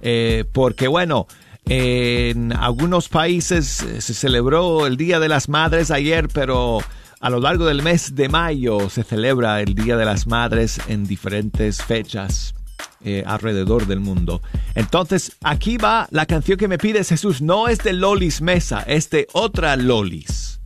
eh, 0.00 0.44
porque 0.52 0.88
bueno, 0.88 1.28
en 1.64 2.52
algunos 2.52 3.08
países 3.08 3.82
eh, 3.82 4.00
se 4.00 4.14
celebró 4.14 4.84
el 4.84 4.96
Día 4.96 5.20
de 5.20 5.28
las 5.28 5.48
Madres 5.48 5.92
ayer, 5.92 6.26
pero 6.26 6.80
a 7.20 7.30
lo 7.30 7.38
largo 7.38 7.66
del 7.66 7.84
mes 7.84 8.16
de 8.16 8.28
mayo 8.28 8.90
se 8.90 9.04
celebra 9.04 9.60
el 9.60 9.76
Día 9.76 9.96
de 9.96 10.06
las 10.06 10.26
Madres 10.26 10.80
en 10.88 11.06
diferentes 11.06 11.80
fechas 11.84 12.52
eh, 13.04 13.22
alrededor 13.26 13.86
del 13.86 14.00
mundo. 14.00 14.42
Entonces, 14.74 15.36
aquí 15.42 15.76
va 15.76 16.08
la 16.10 16.26
canción 16.26 16.58
que 16.58 16.68
me 16.68 16.78
pides 16.78 17.08
Jesús. 17.08 17.42
No 17.42 17.68
es 17.68 17.78
de 17.78 17.92
Lolis 17.92 18.40
Mesa, 18.40 18.82
es 18.82 19.10
de 19.10 19.26
otra 19.32 19.76
Lolis. 19.76 20.60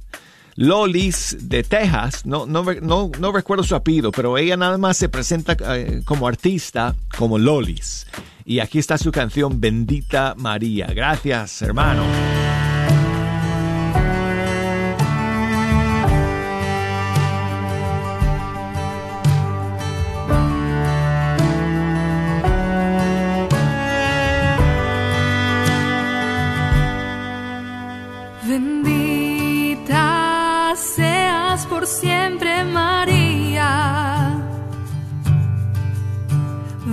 Lolis 0.57 1.37
de 1.49 1.63
Texas, 1.63 2.27
no, 2.27 2.45
no, 2.47 2.65
no, 2.83 3.11
no 3.19 3.33
recuerdo 3.33 3.65
su 3.65 3.75
apellido, 3.75 4.13
pero 4.13 4.37
ella 4.37 4.57
nada 4.57 4.77
más 4.79 4.97
se 4.97 5.09
presenta 5.09 5.57
eh, 5.75 6.03
como 6.05 6.27
artista 6.27 6.95
como 7.17 7.39
Lolis. 7.39 8.07
Y 8.45 8.59
aquí 8.59 8.79
está 8.79 8.99
su 8.99 9.13
canción 9.13 9.61
Bendita 9.61 10.35
María. 10.37 10.87
Gracias, 10.89 11.63
hermano. 11.63 12.03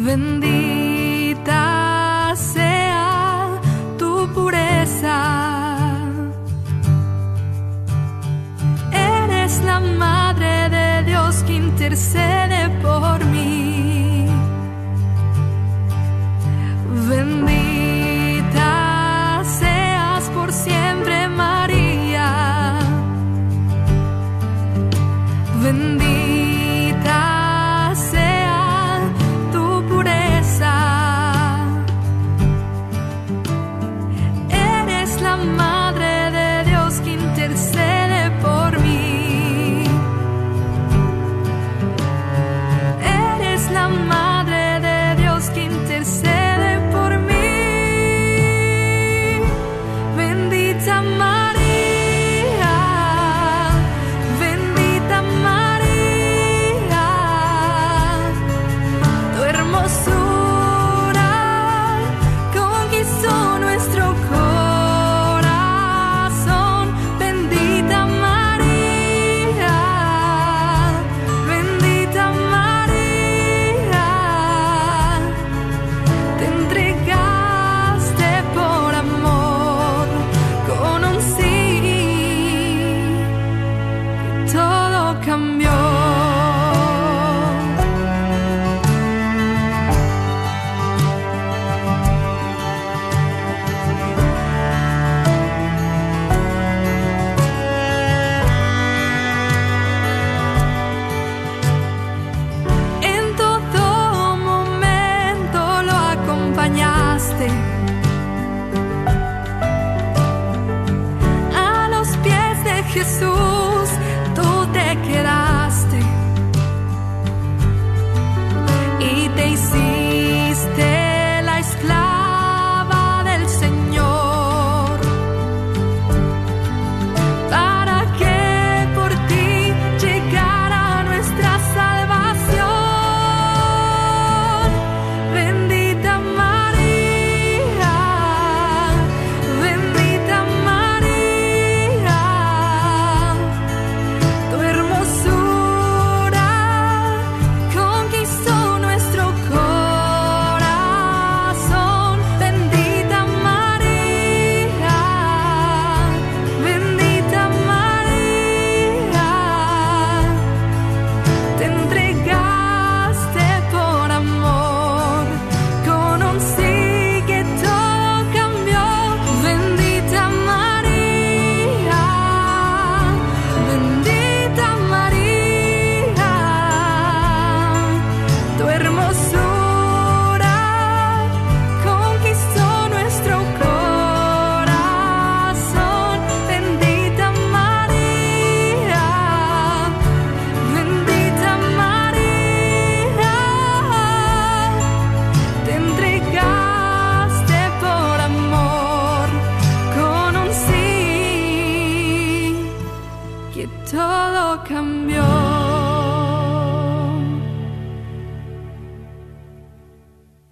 Bendita 0.08 1.64
sea 2.34 3.60
tu 3.98 4.26
pureza. 4.34 5.18
Eres 8.94 9.62
la 9.66 9.82
madre 9.82 10.70
de 10.70 11.04
Dios 11.04 11.44
que 11.46 11.56
intercede 11.56 12.57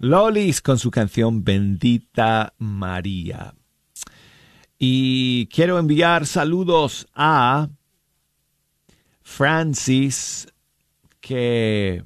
Lolis 0.06 0.62
con 0.62 0.78
su 0.78 0.90
canción 0.90 1.42
Bendita 1.42 2.54
María. 2.58 3.54
Y 4.78 5.46
quiero 5.46 5.78
enviar 5.78 6.26
saludos 6.26 7.08
a 7.14 7.68
Francis, 9.22 10.46
que... 11.20 12.04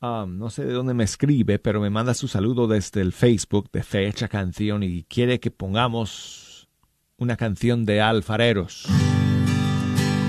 Um, 0.00 0.38
no 0.38 0.50
sé 0.50 0.64
de 0.64 0.72
dónde 0.72 0.92
me 0.92 1.04
escribe, 1.04 1.58
pero 1.58 1.80
me 1.80 1.88
manda 1.88 2.14
su 2.14 2.28
saludo 2.28 2.66
desde 2.66 3.00
el 3.00 3.12
Facebook 3.12 3.70
de 3.72 3.82
Fecha 3.82 4.28
Canción 4.28 4.82
y 4.82 5.04
quiere 5.04 5.40
que 5.40 5.50
pongamos 5.50 6.68
una 7.16 7.36
canción 7.36 7.84
de 7.86 8.00
alfareros 8.00 8.86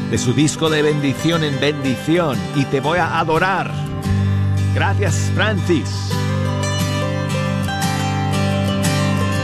de 0.10 0.18
su 0.18 0.34
disco 0.34 0.70
de 0.70 0.82
bendición 0.82 1.44
en 1.44 1.60
bendición 1.60 2.38
y 2.56 2.64
te 2.66 2.80
voy 2.80 3.00
a 3.00 3.20
adorar. 3.20 3.72
Gracias, 4.74 5.32
Francis. 5.36 5.90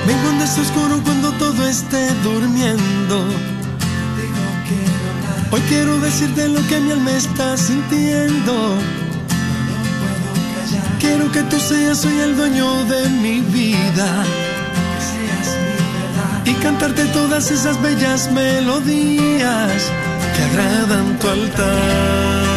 Vengo 0.07 0.29
en 0.29 0.41
oscuro 0.41 1.01
cuando 1.03 1.31
todo 1.33 1.67
esté 1.67 2.13
durmiendo. 2.23 3.25
Hoy 5.51 5.61
quiero 5.69 5.99
decirte 5.99 6.47
lo 6.47 6.65
que 6.67 6.79
mi 6.79 6.91
alma 6.91 7.11
está 7.11 7.57
sintiendo. 7.57 8.77
Quiero 10.99 11.31
que 11.31 11.43
tú 11.43 11.59
seas 11.59 12.05
hoy 12.05 12.19
el 12.19 12.35
dueño 12.35 12.85
de 12.85 13.09
mi 13.09 13.41
vida. 13.41 14.23
Y 16.45 16.53
cantarte 16.55 17.05
todas 17.07 17.51
esas 17.51 17.81
bellas 17.81 18.31
melodías 18.31 19.91
que 20.33 20.41
agradan 20.43 21.17
tu 21.19 21.27
altar. 21.27 22.52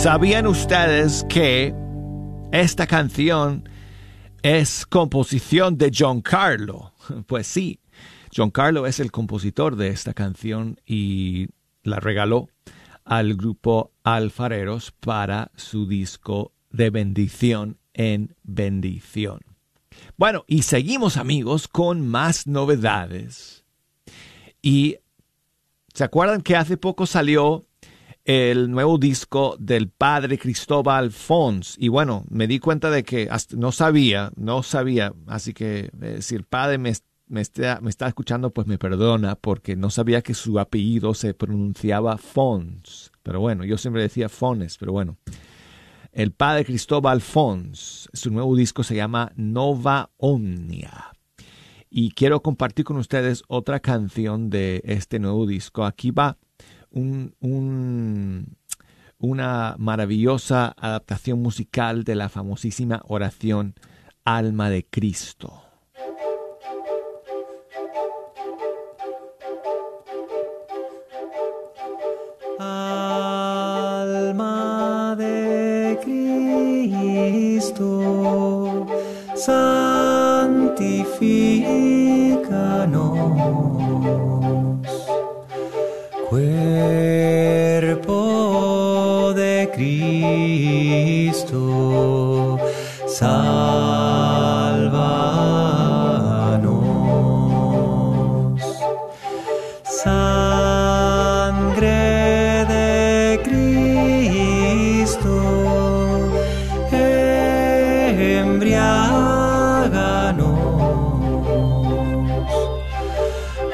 ¿Sabían 0.00 0.46
ustedes 0.46 1.26
que 1.28 1.74
esta 2.52 2.86
canción 2.86 3.68
es 4.40 4.86
composición 4.86 5.76
de 5.76 5.92
John 5.94 6.22
Carlo? 6.22 6.94
Pues 7.26 7.46
sí, 7.46 7.80
John 8.34 8.50
Carlo 8.50 8.86
es 8.86 8.98
el 8.98 9.12
compositor 9.12 9.76
de 9.76 9.88
esta 9.88 10.14
canción 10.14 10.80
y 10.86 11.48
la 11.82 12.00
regaló 12.00 12.48
al 13.04 13.34
grupo 13.34 13.92
Alfareros 14.02 14.90
para 14.90 15.50
su 15.54 15.86
disco 15.86 16.52
de 16.70 16.88
bendición 16.88 17.76
en 17.92 18.34
bendición. 18.42 19.40
Bueno, 20.16 20.44
y 20.46 20.62
seguimos 20.62 21.18
amigos 21.18 21.68
con 21.68 22.08
más 22.08 22.46
novedades. 22.46 23.66
Y 24.62 24.96
¿se 25.92 26.04
acuerdan 26.04 26.40
que 26.40 26.56
hace 26.56 26.78
poco 26.78 27.04
salió 27.04 27.66
el 28.30 28.70
nuevo 28.70 28.96
disco 28.96 29.56
del 29.58 29.88
padre 29.88 30.38
Cristóbal 30.38 31.10
Fons? 31.10 31.74
Y 31.80 31.88
bueno, 31.88 32.24
me 32.30 32.46
di 32.46 32.60
cuenta 32.60 32.88
de 32.88 33.02
que 33.02 33.26
hasta 33.28 33.56
no 33.56 33.72
sabía, 33.72 34.30
no 34.36 34.62
sabía, 34.62 35.12
así 35.26 35.52
que 35.52 35.90
eh, 36.00 36.18
si 36.20 36.36
el 36.36 36.44
padre 36.44 36.78
me, 36.78 36.92
me, 37.26 37.40
está, 37.40 37.80
me 37.80 37.90
está 37.90 38.06
escuchando, 38.06 38.52
pues 38.52 38.68
me 38.68 38.78
perdona, 38.78 39.34
porque 39.34 39.74
no 39.74 39.90
sabía 39.90 40.22
que 40.22 40.34
su 40.34 40.60
apellido 40.60 41.12
se 41.12 41.34
pronunciaba 41.34 42.18
Fons. 42.18 43.10
Pero 43.24 43.40
bueno, 43.40 43.64
yo 43.64 43.76
siempre 43.76 44.02
decía 44.02 44.28
Fones, 44.28 44.78
pero 44.78 44.92
bueno. 44.92 45.18
El 46.12 46.30
padre 46.30 46.64
Cristóbal 46.64 47.22
Fons, 47.22 48.08
su 48.12 48.30
nuevo 48.30 48.54
disco 48.54 48.84
se 48.84 48.94
llama 48.94 49.32
Nova 49.34 50.10
Omnia. 50.18 51.10
Y 51.88 52.12
quiero 52.12 52.42
compartir 52.42 52.84
con 52.84 52.96
ustedes 52.96 53.42
otra 53.48 53.80
canción 53.80 54.50
de 54.50 54.82
este 54.84 55.18
nuevo 55.18 55.48
disco. 55.48 55.84
Aquí 55.84 56.12
va 56.12 56.38
un, 56.92 57.34
un, 57.40 58.56
una 59.18 59.74
maravillosa 59.78 60.74
adaptación 60.76 61.40
musical 61.42 62.04
de 62.04 62.14
la 62.14 62.28
famosísima 62.28 63.02
oración 63.06 63.74
Alma 64.24 64.70
de 64.70 64.86
Cristo. 64.88 65.62
Alma 73.78 74.36
de 75.16 75.98
Cristo, 77.62 77.86
Cristo, 105.20 106.98
embriáganos. 108.40 109.00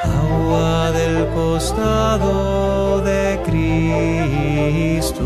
Agua 0.02 0.90
del 0.92 1.26
costado 1.28 3.00
de 3.02 3.24
Cristo, 3.46 5.25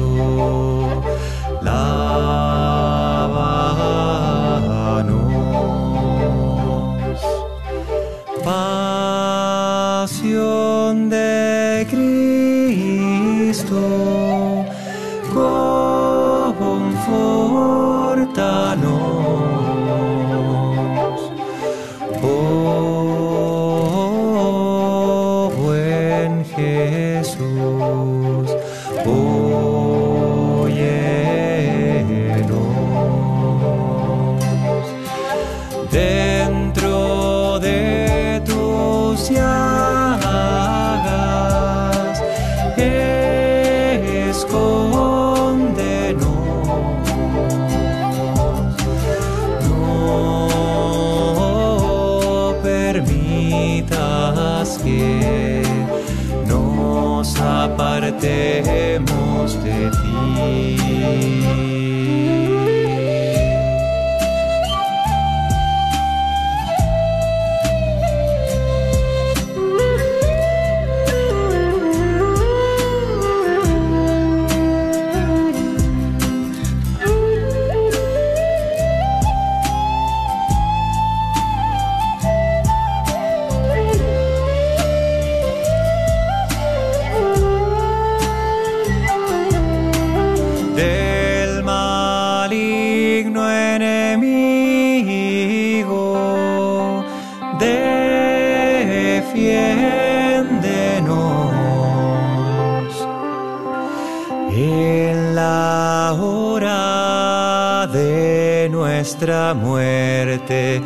en 104.52 105.34
la 105.34 106.14
hora 106.20 107.86
de 107.86 108.68
nuestra 108.70 109.54
muerte. 109.54 110.82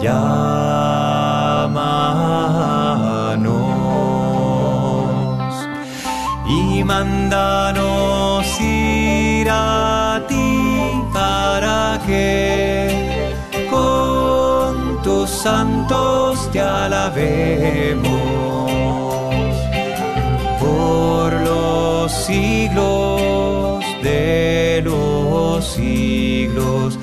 Llámanos 0.00 0.88
y 6.48 6.84
mándanos 6.84 7.87
te 16.52 16.60
alabemos 16.60 18.08
por 20.60 21.32
los 21.32 22.12
siglos 22.12 23.82
de 24.02 24.82
los 24.84 25.66
siglos. 25.66 26.98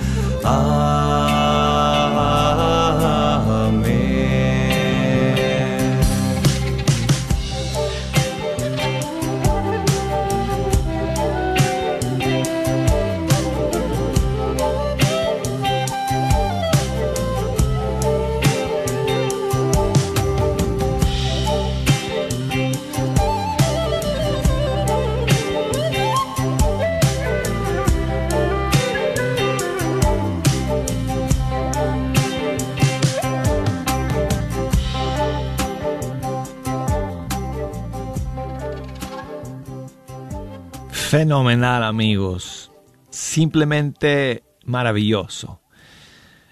Fenomenal 41.17 41.81
amigos. 41.85 42.69
simplemente 43.09 44.43
maravilloso. 44.65 45.61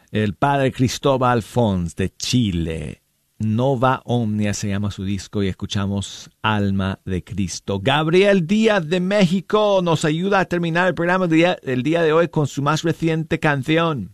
El 0.09 0.35
padre 0.35 0.71
Cristóbal 0.71 1.43
Fons 1.43 1.97
de 1.97 2.15
Chile. 2.15 3.01
Nova 3.39 4.01
Omnia 4.05 4.53
se 4.53 4.69
llama 4.69 4.89
su 4.89 5.03
disco 5.03 5.43
y 5.43 5.49
escuchamos 5.49 6.29
Alma 6.41 7.01
de 7.03 7.25
Cristo. 7.25 7.81
Gabriel 7.83 8.47
Díaz 8.47 8.87
de 8.87 9.01
México 9.01 9.81
nos 9.83 10.05
ayuda 10.05 10.39
a 10.39 10.45
terminar 10.45 10.87
el 10.87 10.95
programa 10.95 11.27
del 11.27 11.83
día, 11.83 12.01
de 12.01 12.13
hoy 12.13 12.29
con 12.29 12.47
su 12.47 12.61
más 12.61 12.83
reciente 12.83 13.41
canción. 13.41 14.13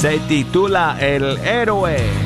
Se 0.00 0.20
titula 0.28 0.96
El 1.00 1.38
héroe. 1.38 2.23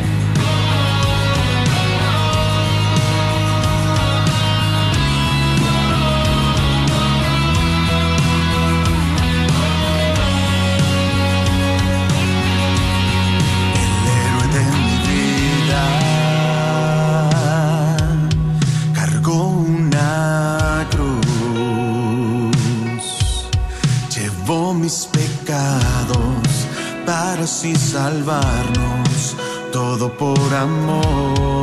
Así 27.58 27.74
salvarnos, 27.74 29.36
todo 29.72 30.12
por 30.16 30.54
amor, 30.54 31.57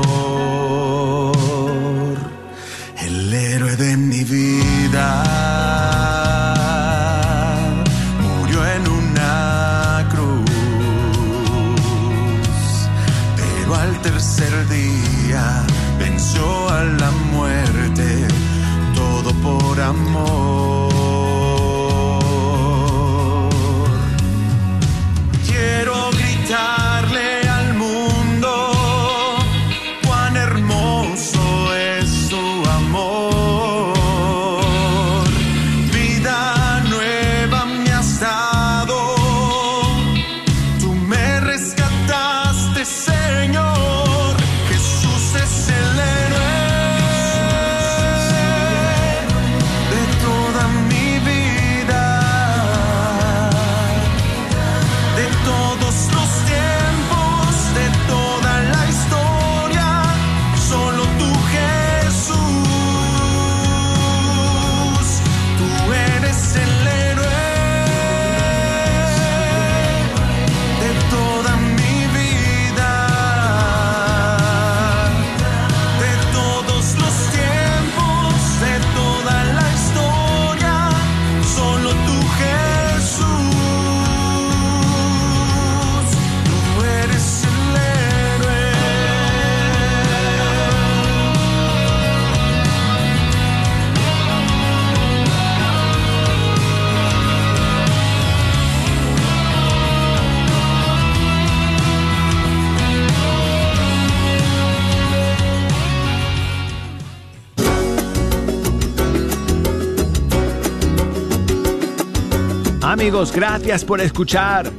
Amigos, 112.95 113.33
gracias 113.33 113.83
por 113.83 113.99
escuchar. 113.99 114.71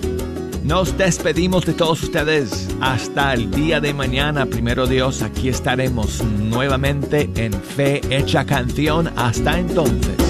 Nos 0.64 0.96
despedimos 0.96 1.66
de 1.66 1.74
todos 1.74 2.02
ustedes. 2.02 2.66
Hasta 2.80 3.34
el 3.34 3.50
día 3.50 3.78
de 3.78 3.92
mañana, 3.92 4.46
primero 4.46 4.86
Dios, 4.86 5.20
aquí 5.20 5.50
estaremos 5.50 6.24
nuevamente 6.24 7.28
en 7.36 7.52
Fe 7.52 8.00
Hecha 8.08 8.46
Canción. 8.46 9.12
Hasta 9.16 9.58
entonces. 9.58 10.25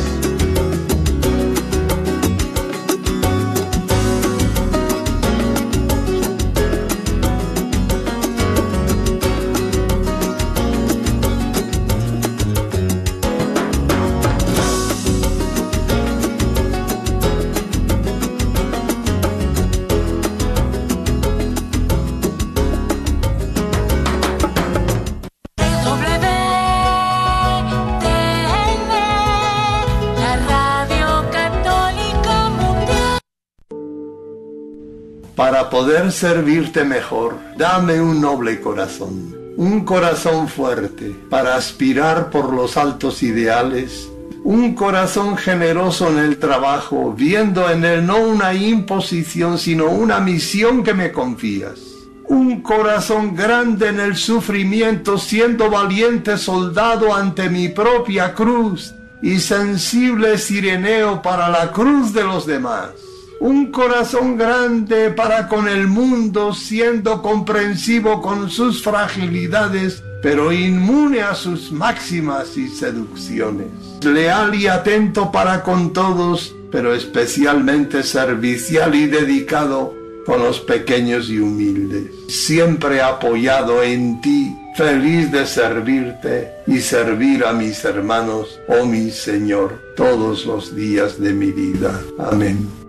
Poder 35.77 36.11
servirte 36.11 36.85
mejor, 36.85 37.39
dame 37.59 38.01
un 38.01 38.19
noble 38.19 38.63
corazón, 38.63 39.37
un 39.59 39.85
corazón 39.85 40.49
fuerte 40.49 41.15
para 41.29 41.55
aspirar 41.55 42.31
por 42.31 42.51
los 42.51 42.79
altos 42.79 43.23
ideales, 43.23 44.11
un 44.43 44.75
corazón 44.75 45.37
generoso 45.37 46.09
en 46.09 46.19
el 46.21 46.39
trabajo, 46.39 47.13
viendo 47.15 47.69
en 47.69 47.85
él 47.85 48.07
no 48.07 48.17
una 48.21 48.55
imposición, 48.55 49.59
sino 49.59 49.91
una 49.91 50.19
misión 50.19 50.83
que 50.83 50.95
me 50.95 51.13
confías. 51.13 51.79
Un 52.25 52.63
corazón 52.63 53.37
grande 53.37 53.89
en 53.89 54.01
el 54.01 54.17
sufrimiento, 54.17 55.19
siendo 55.19 55.69
valiente 55.69 56.39
soldado 56.39 57.15
ante 57.15 57.51
mi 57.51 57.69
propia 57.69 58.33
cruz 58.33 58.95
y 59.21 59.41
sensible 59.41 60.39
sireneo 60.39 61.21
para 61.21 61.51
la 61.51 61.71
cruz 61.71 62.15
de 62.15 62.25
los 62.25 62.47
demás 62.47 62.93
un 63.41 63.71
corazón 63.71 64.37
grande 64.37 65.11
para 65.11 65.49
con 65.49 65.69
el 65.69 65.87
mundo, 65.87 66.55
siendo 66.55 67.23
comprensivo 67.23 68.23
con 68.23 68.51
sus 68.51 68.83
fragilidades, 68.83 70.03
pero 70.23 70.53
inmune 70.53 71.23
a 71.23 71.35
sus 71.35 71.71
máximas 71.71 72.57
y 72.57 72.69
seducciones. 72.69 73.69
Leal 74.03 74.55
y 74.55 74.67
atento 74.67 75.31
para 75.31 75.63
con 75.63 75.93
todos, 75.93 76.55
pero 76.71 76.95
especialmente 76.95 78.03
servicial 78.03 78.95
y 78.95 79.07
dedicado 79.07 79.95
con 80.25 80.43
los 80.43 80.61
pequeños 80.61 81.31
y 81.31 81.39
humildes. 81.39 82.11
Siempre 82.29 83.01
apoyado 83.01 83.83
en 83.83 84.21
ti, 84.21 84.55
feliz 84.77 85.31
de 85.31 85.47
servirte 85.47 86.51
y 86.67 86.81
servir 86.81 87.45
a 87.45 87.53
mis 87.53 87.85
hermanos, 87.85 88.59
oh 88.69 88.85
mi 88.85 89.11
Señor, 89.11 89.81
todos 89.97 90.45
los 90.45 90.75
días 90.75 91.21
de 91.21 91.33
mi 91.33 91.53
vida. 91.53 92.01
Amén. 92.19 92.86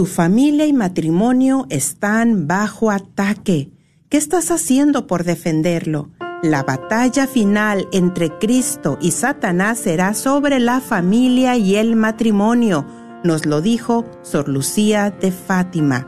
Tu 0.00 0.06
familia 0.06 0.64
y 0.64 0.72
matrimonio 0.72 1.66
están 1.68 2.46
bajo 2.46 2.90
ataque. 2.90 3.68
¿Qué 4.08 4.16
estás 4.16 4.50
haciendo 4.50 5.06
por 5.06 5.24
defenderlo? 5.24 6.08
La 6.42 6.62
batalla 6.62 7.26
final 7.26 7.86
entre 7.92 8.30
Cristo 8.38 8.96
y 9.02 9.10
Satanás 9.10 9.80
será 9.80 10.14
sobre 10.14 10.58
la 10.58 10.80
familia 10.80 11.58
y 11.58 11.76
el 11.76 11.96
matrimonio, 11.96 12.86
nos 13.24 13.44
lo 13.44 13.60
dijo 13.60 14.06
Sor 14.22 14.48
Lucía 14.48 15.10
de 15.10 15.32
Fátima. 15.32 16.06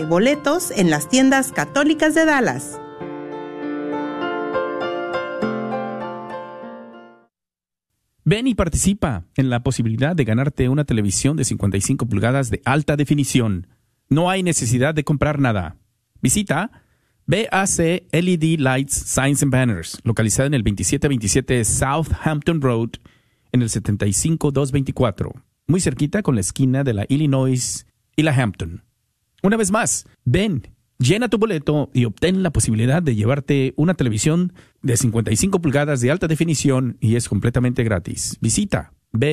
Boletos 0.09 0.71
en 0.71 0.89
las 0.89 1.07
tiendas 1.07 1.53
católicas 1.53 2.13
de 2.13 2.25
Dallas. 2.25 2.79
Ven 8.25 8.47
y 8.47 8.55
participa 8.55 9.23
en 9.35 9.49
la 9.49 9.63
posibilidad 9.63 10.15
de 10.15 10.25
ganarte 10.25 10.67
una 10.67 10.83
televisión 10.83 11.37
de 11.37 11.45
55 11.45 12.05
pulgadas 12.05 12.49
de 12.49 12.61
alta 12.65 12.97
definición. 12.97 13.67
No 14.09 14.29
hay 14.29 14.43
necesidad 14.43 14.93
de 14.93 15.05
comprar 15.05 15.39
nada. 15.39 15.77
Visita 16.21 16.83
BAC 17.25 18.03
LED 18.11 18.59
Lights 18.59 18.93
Signs 18.93 19.41
and 19.41 19.51
Banners, 19.51 19.99
localizada 20.03 20.47
en 20.47 20.53
el 20.55 20.63
2727 20.63 21.63
Southampton 21.63 22.61
Road, 22.61 22.89
en 23.53 23.61
el 23.61 23.69
75224, 23.69 25.33
muy 25.67 25.79
cerquita 25.79 26.21
con 26.21 26.35
la 26.35 26.41
esquina 26.41 26.83
de 26.83 26.93
la 26.93 27.05
Illinois 27.07 27.87
y 28.15 28.23
la 28.23 28.31
Hampton. 28.31 28.84
Una 29.45 29.57
vez 29.57 29.69
más, 29.69 30.07
ven, 30.23 30.69
llena 30.97 31.29
tu 31.29 31.37
boleto 31.37 31.91
y 31.93 32.05
obtén 32.05 32.41
la 32.41 32.49
posibilidad 32.49 33.03
de 33.03 33.13
llevarte 33.13 33.75
una 33.77 33.93
televisión 33.93 34.53
de 34.81 34.97
55 34.97 35.61
pulgadas 35.61 36.01
de 36.01 36.09
alta 36.09 36.27
definición 36.27 36.97
y 36.99 37.15
es 37.15 37.29
completamente 37.29 37.83
gratis. 37.83 38.39
Visita 38.41 38.94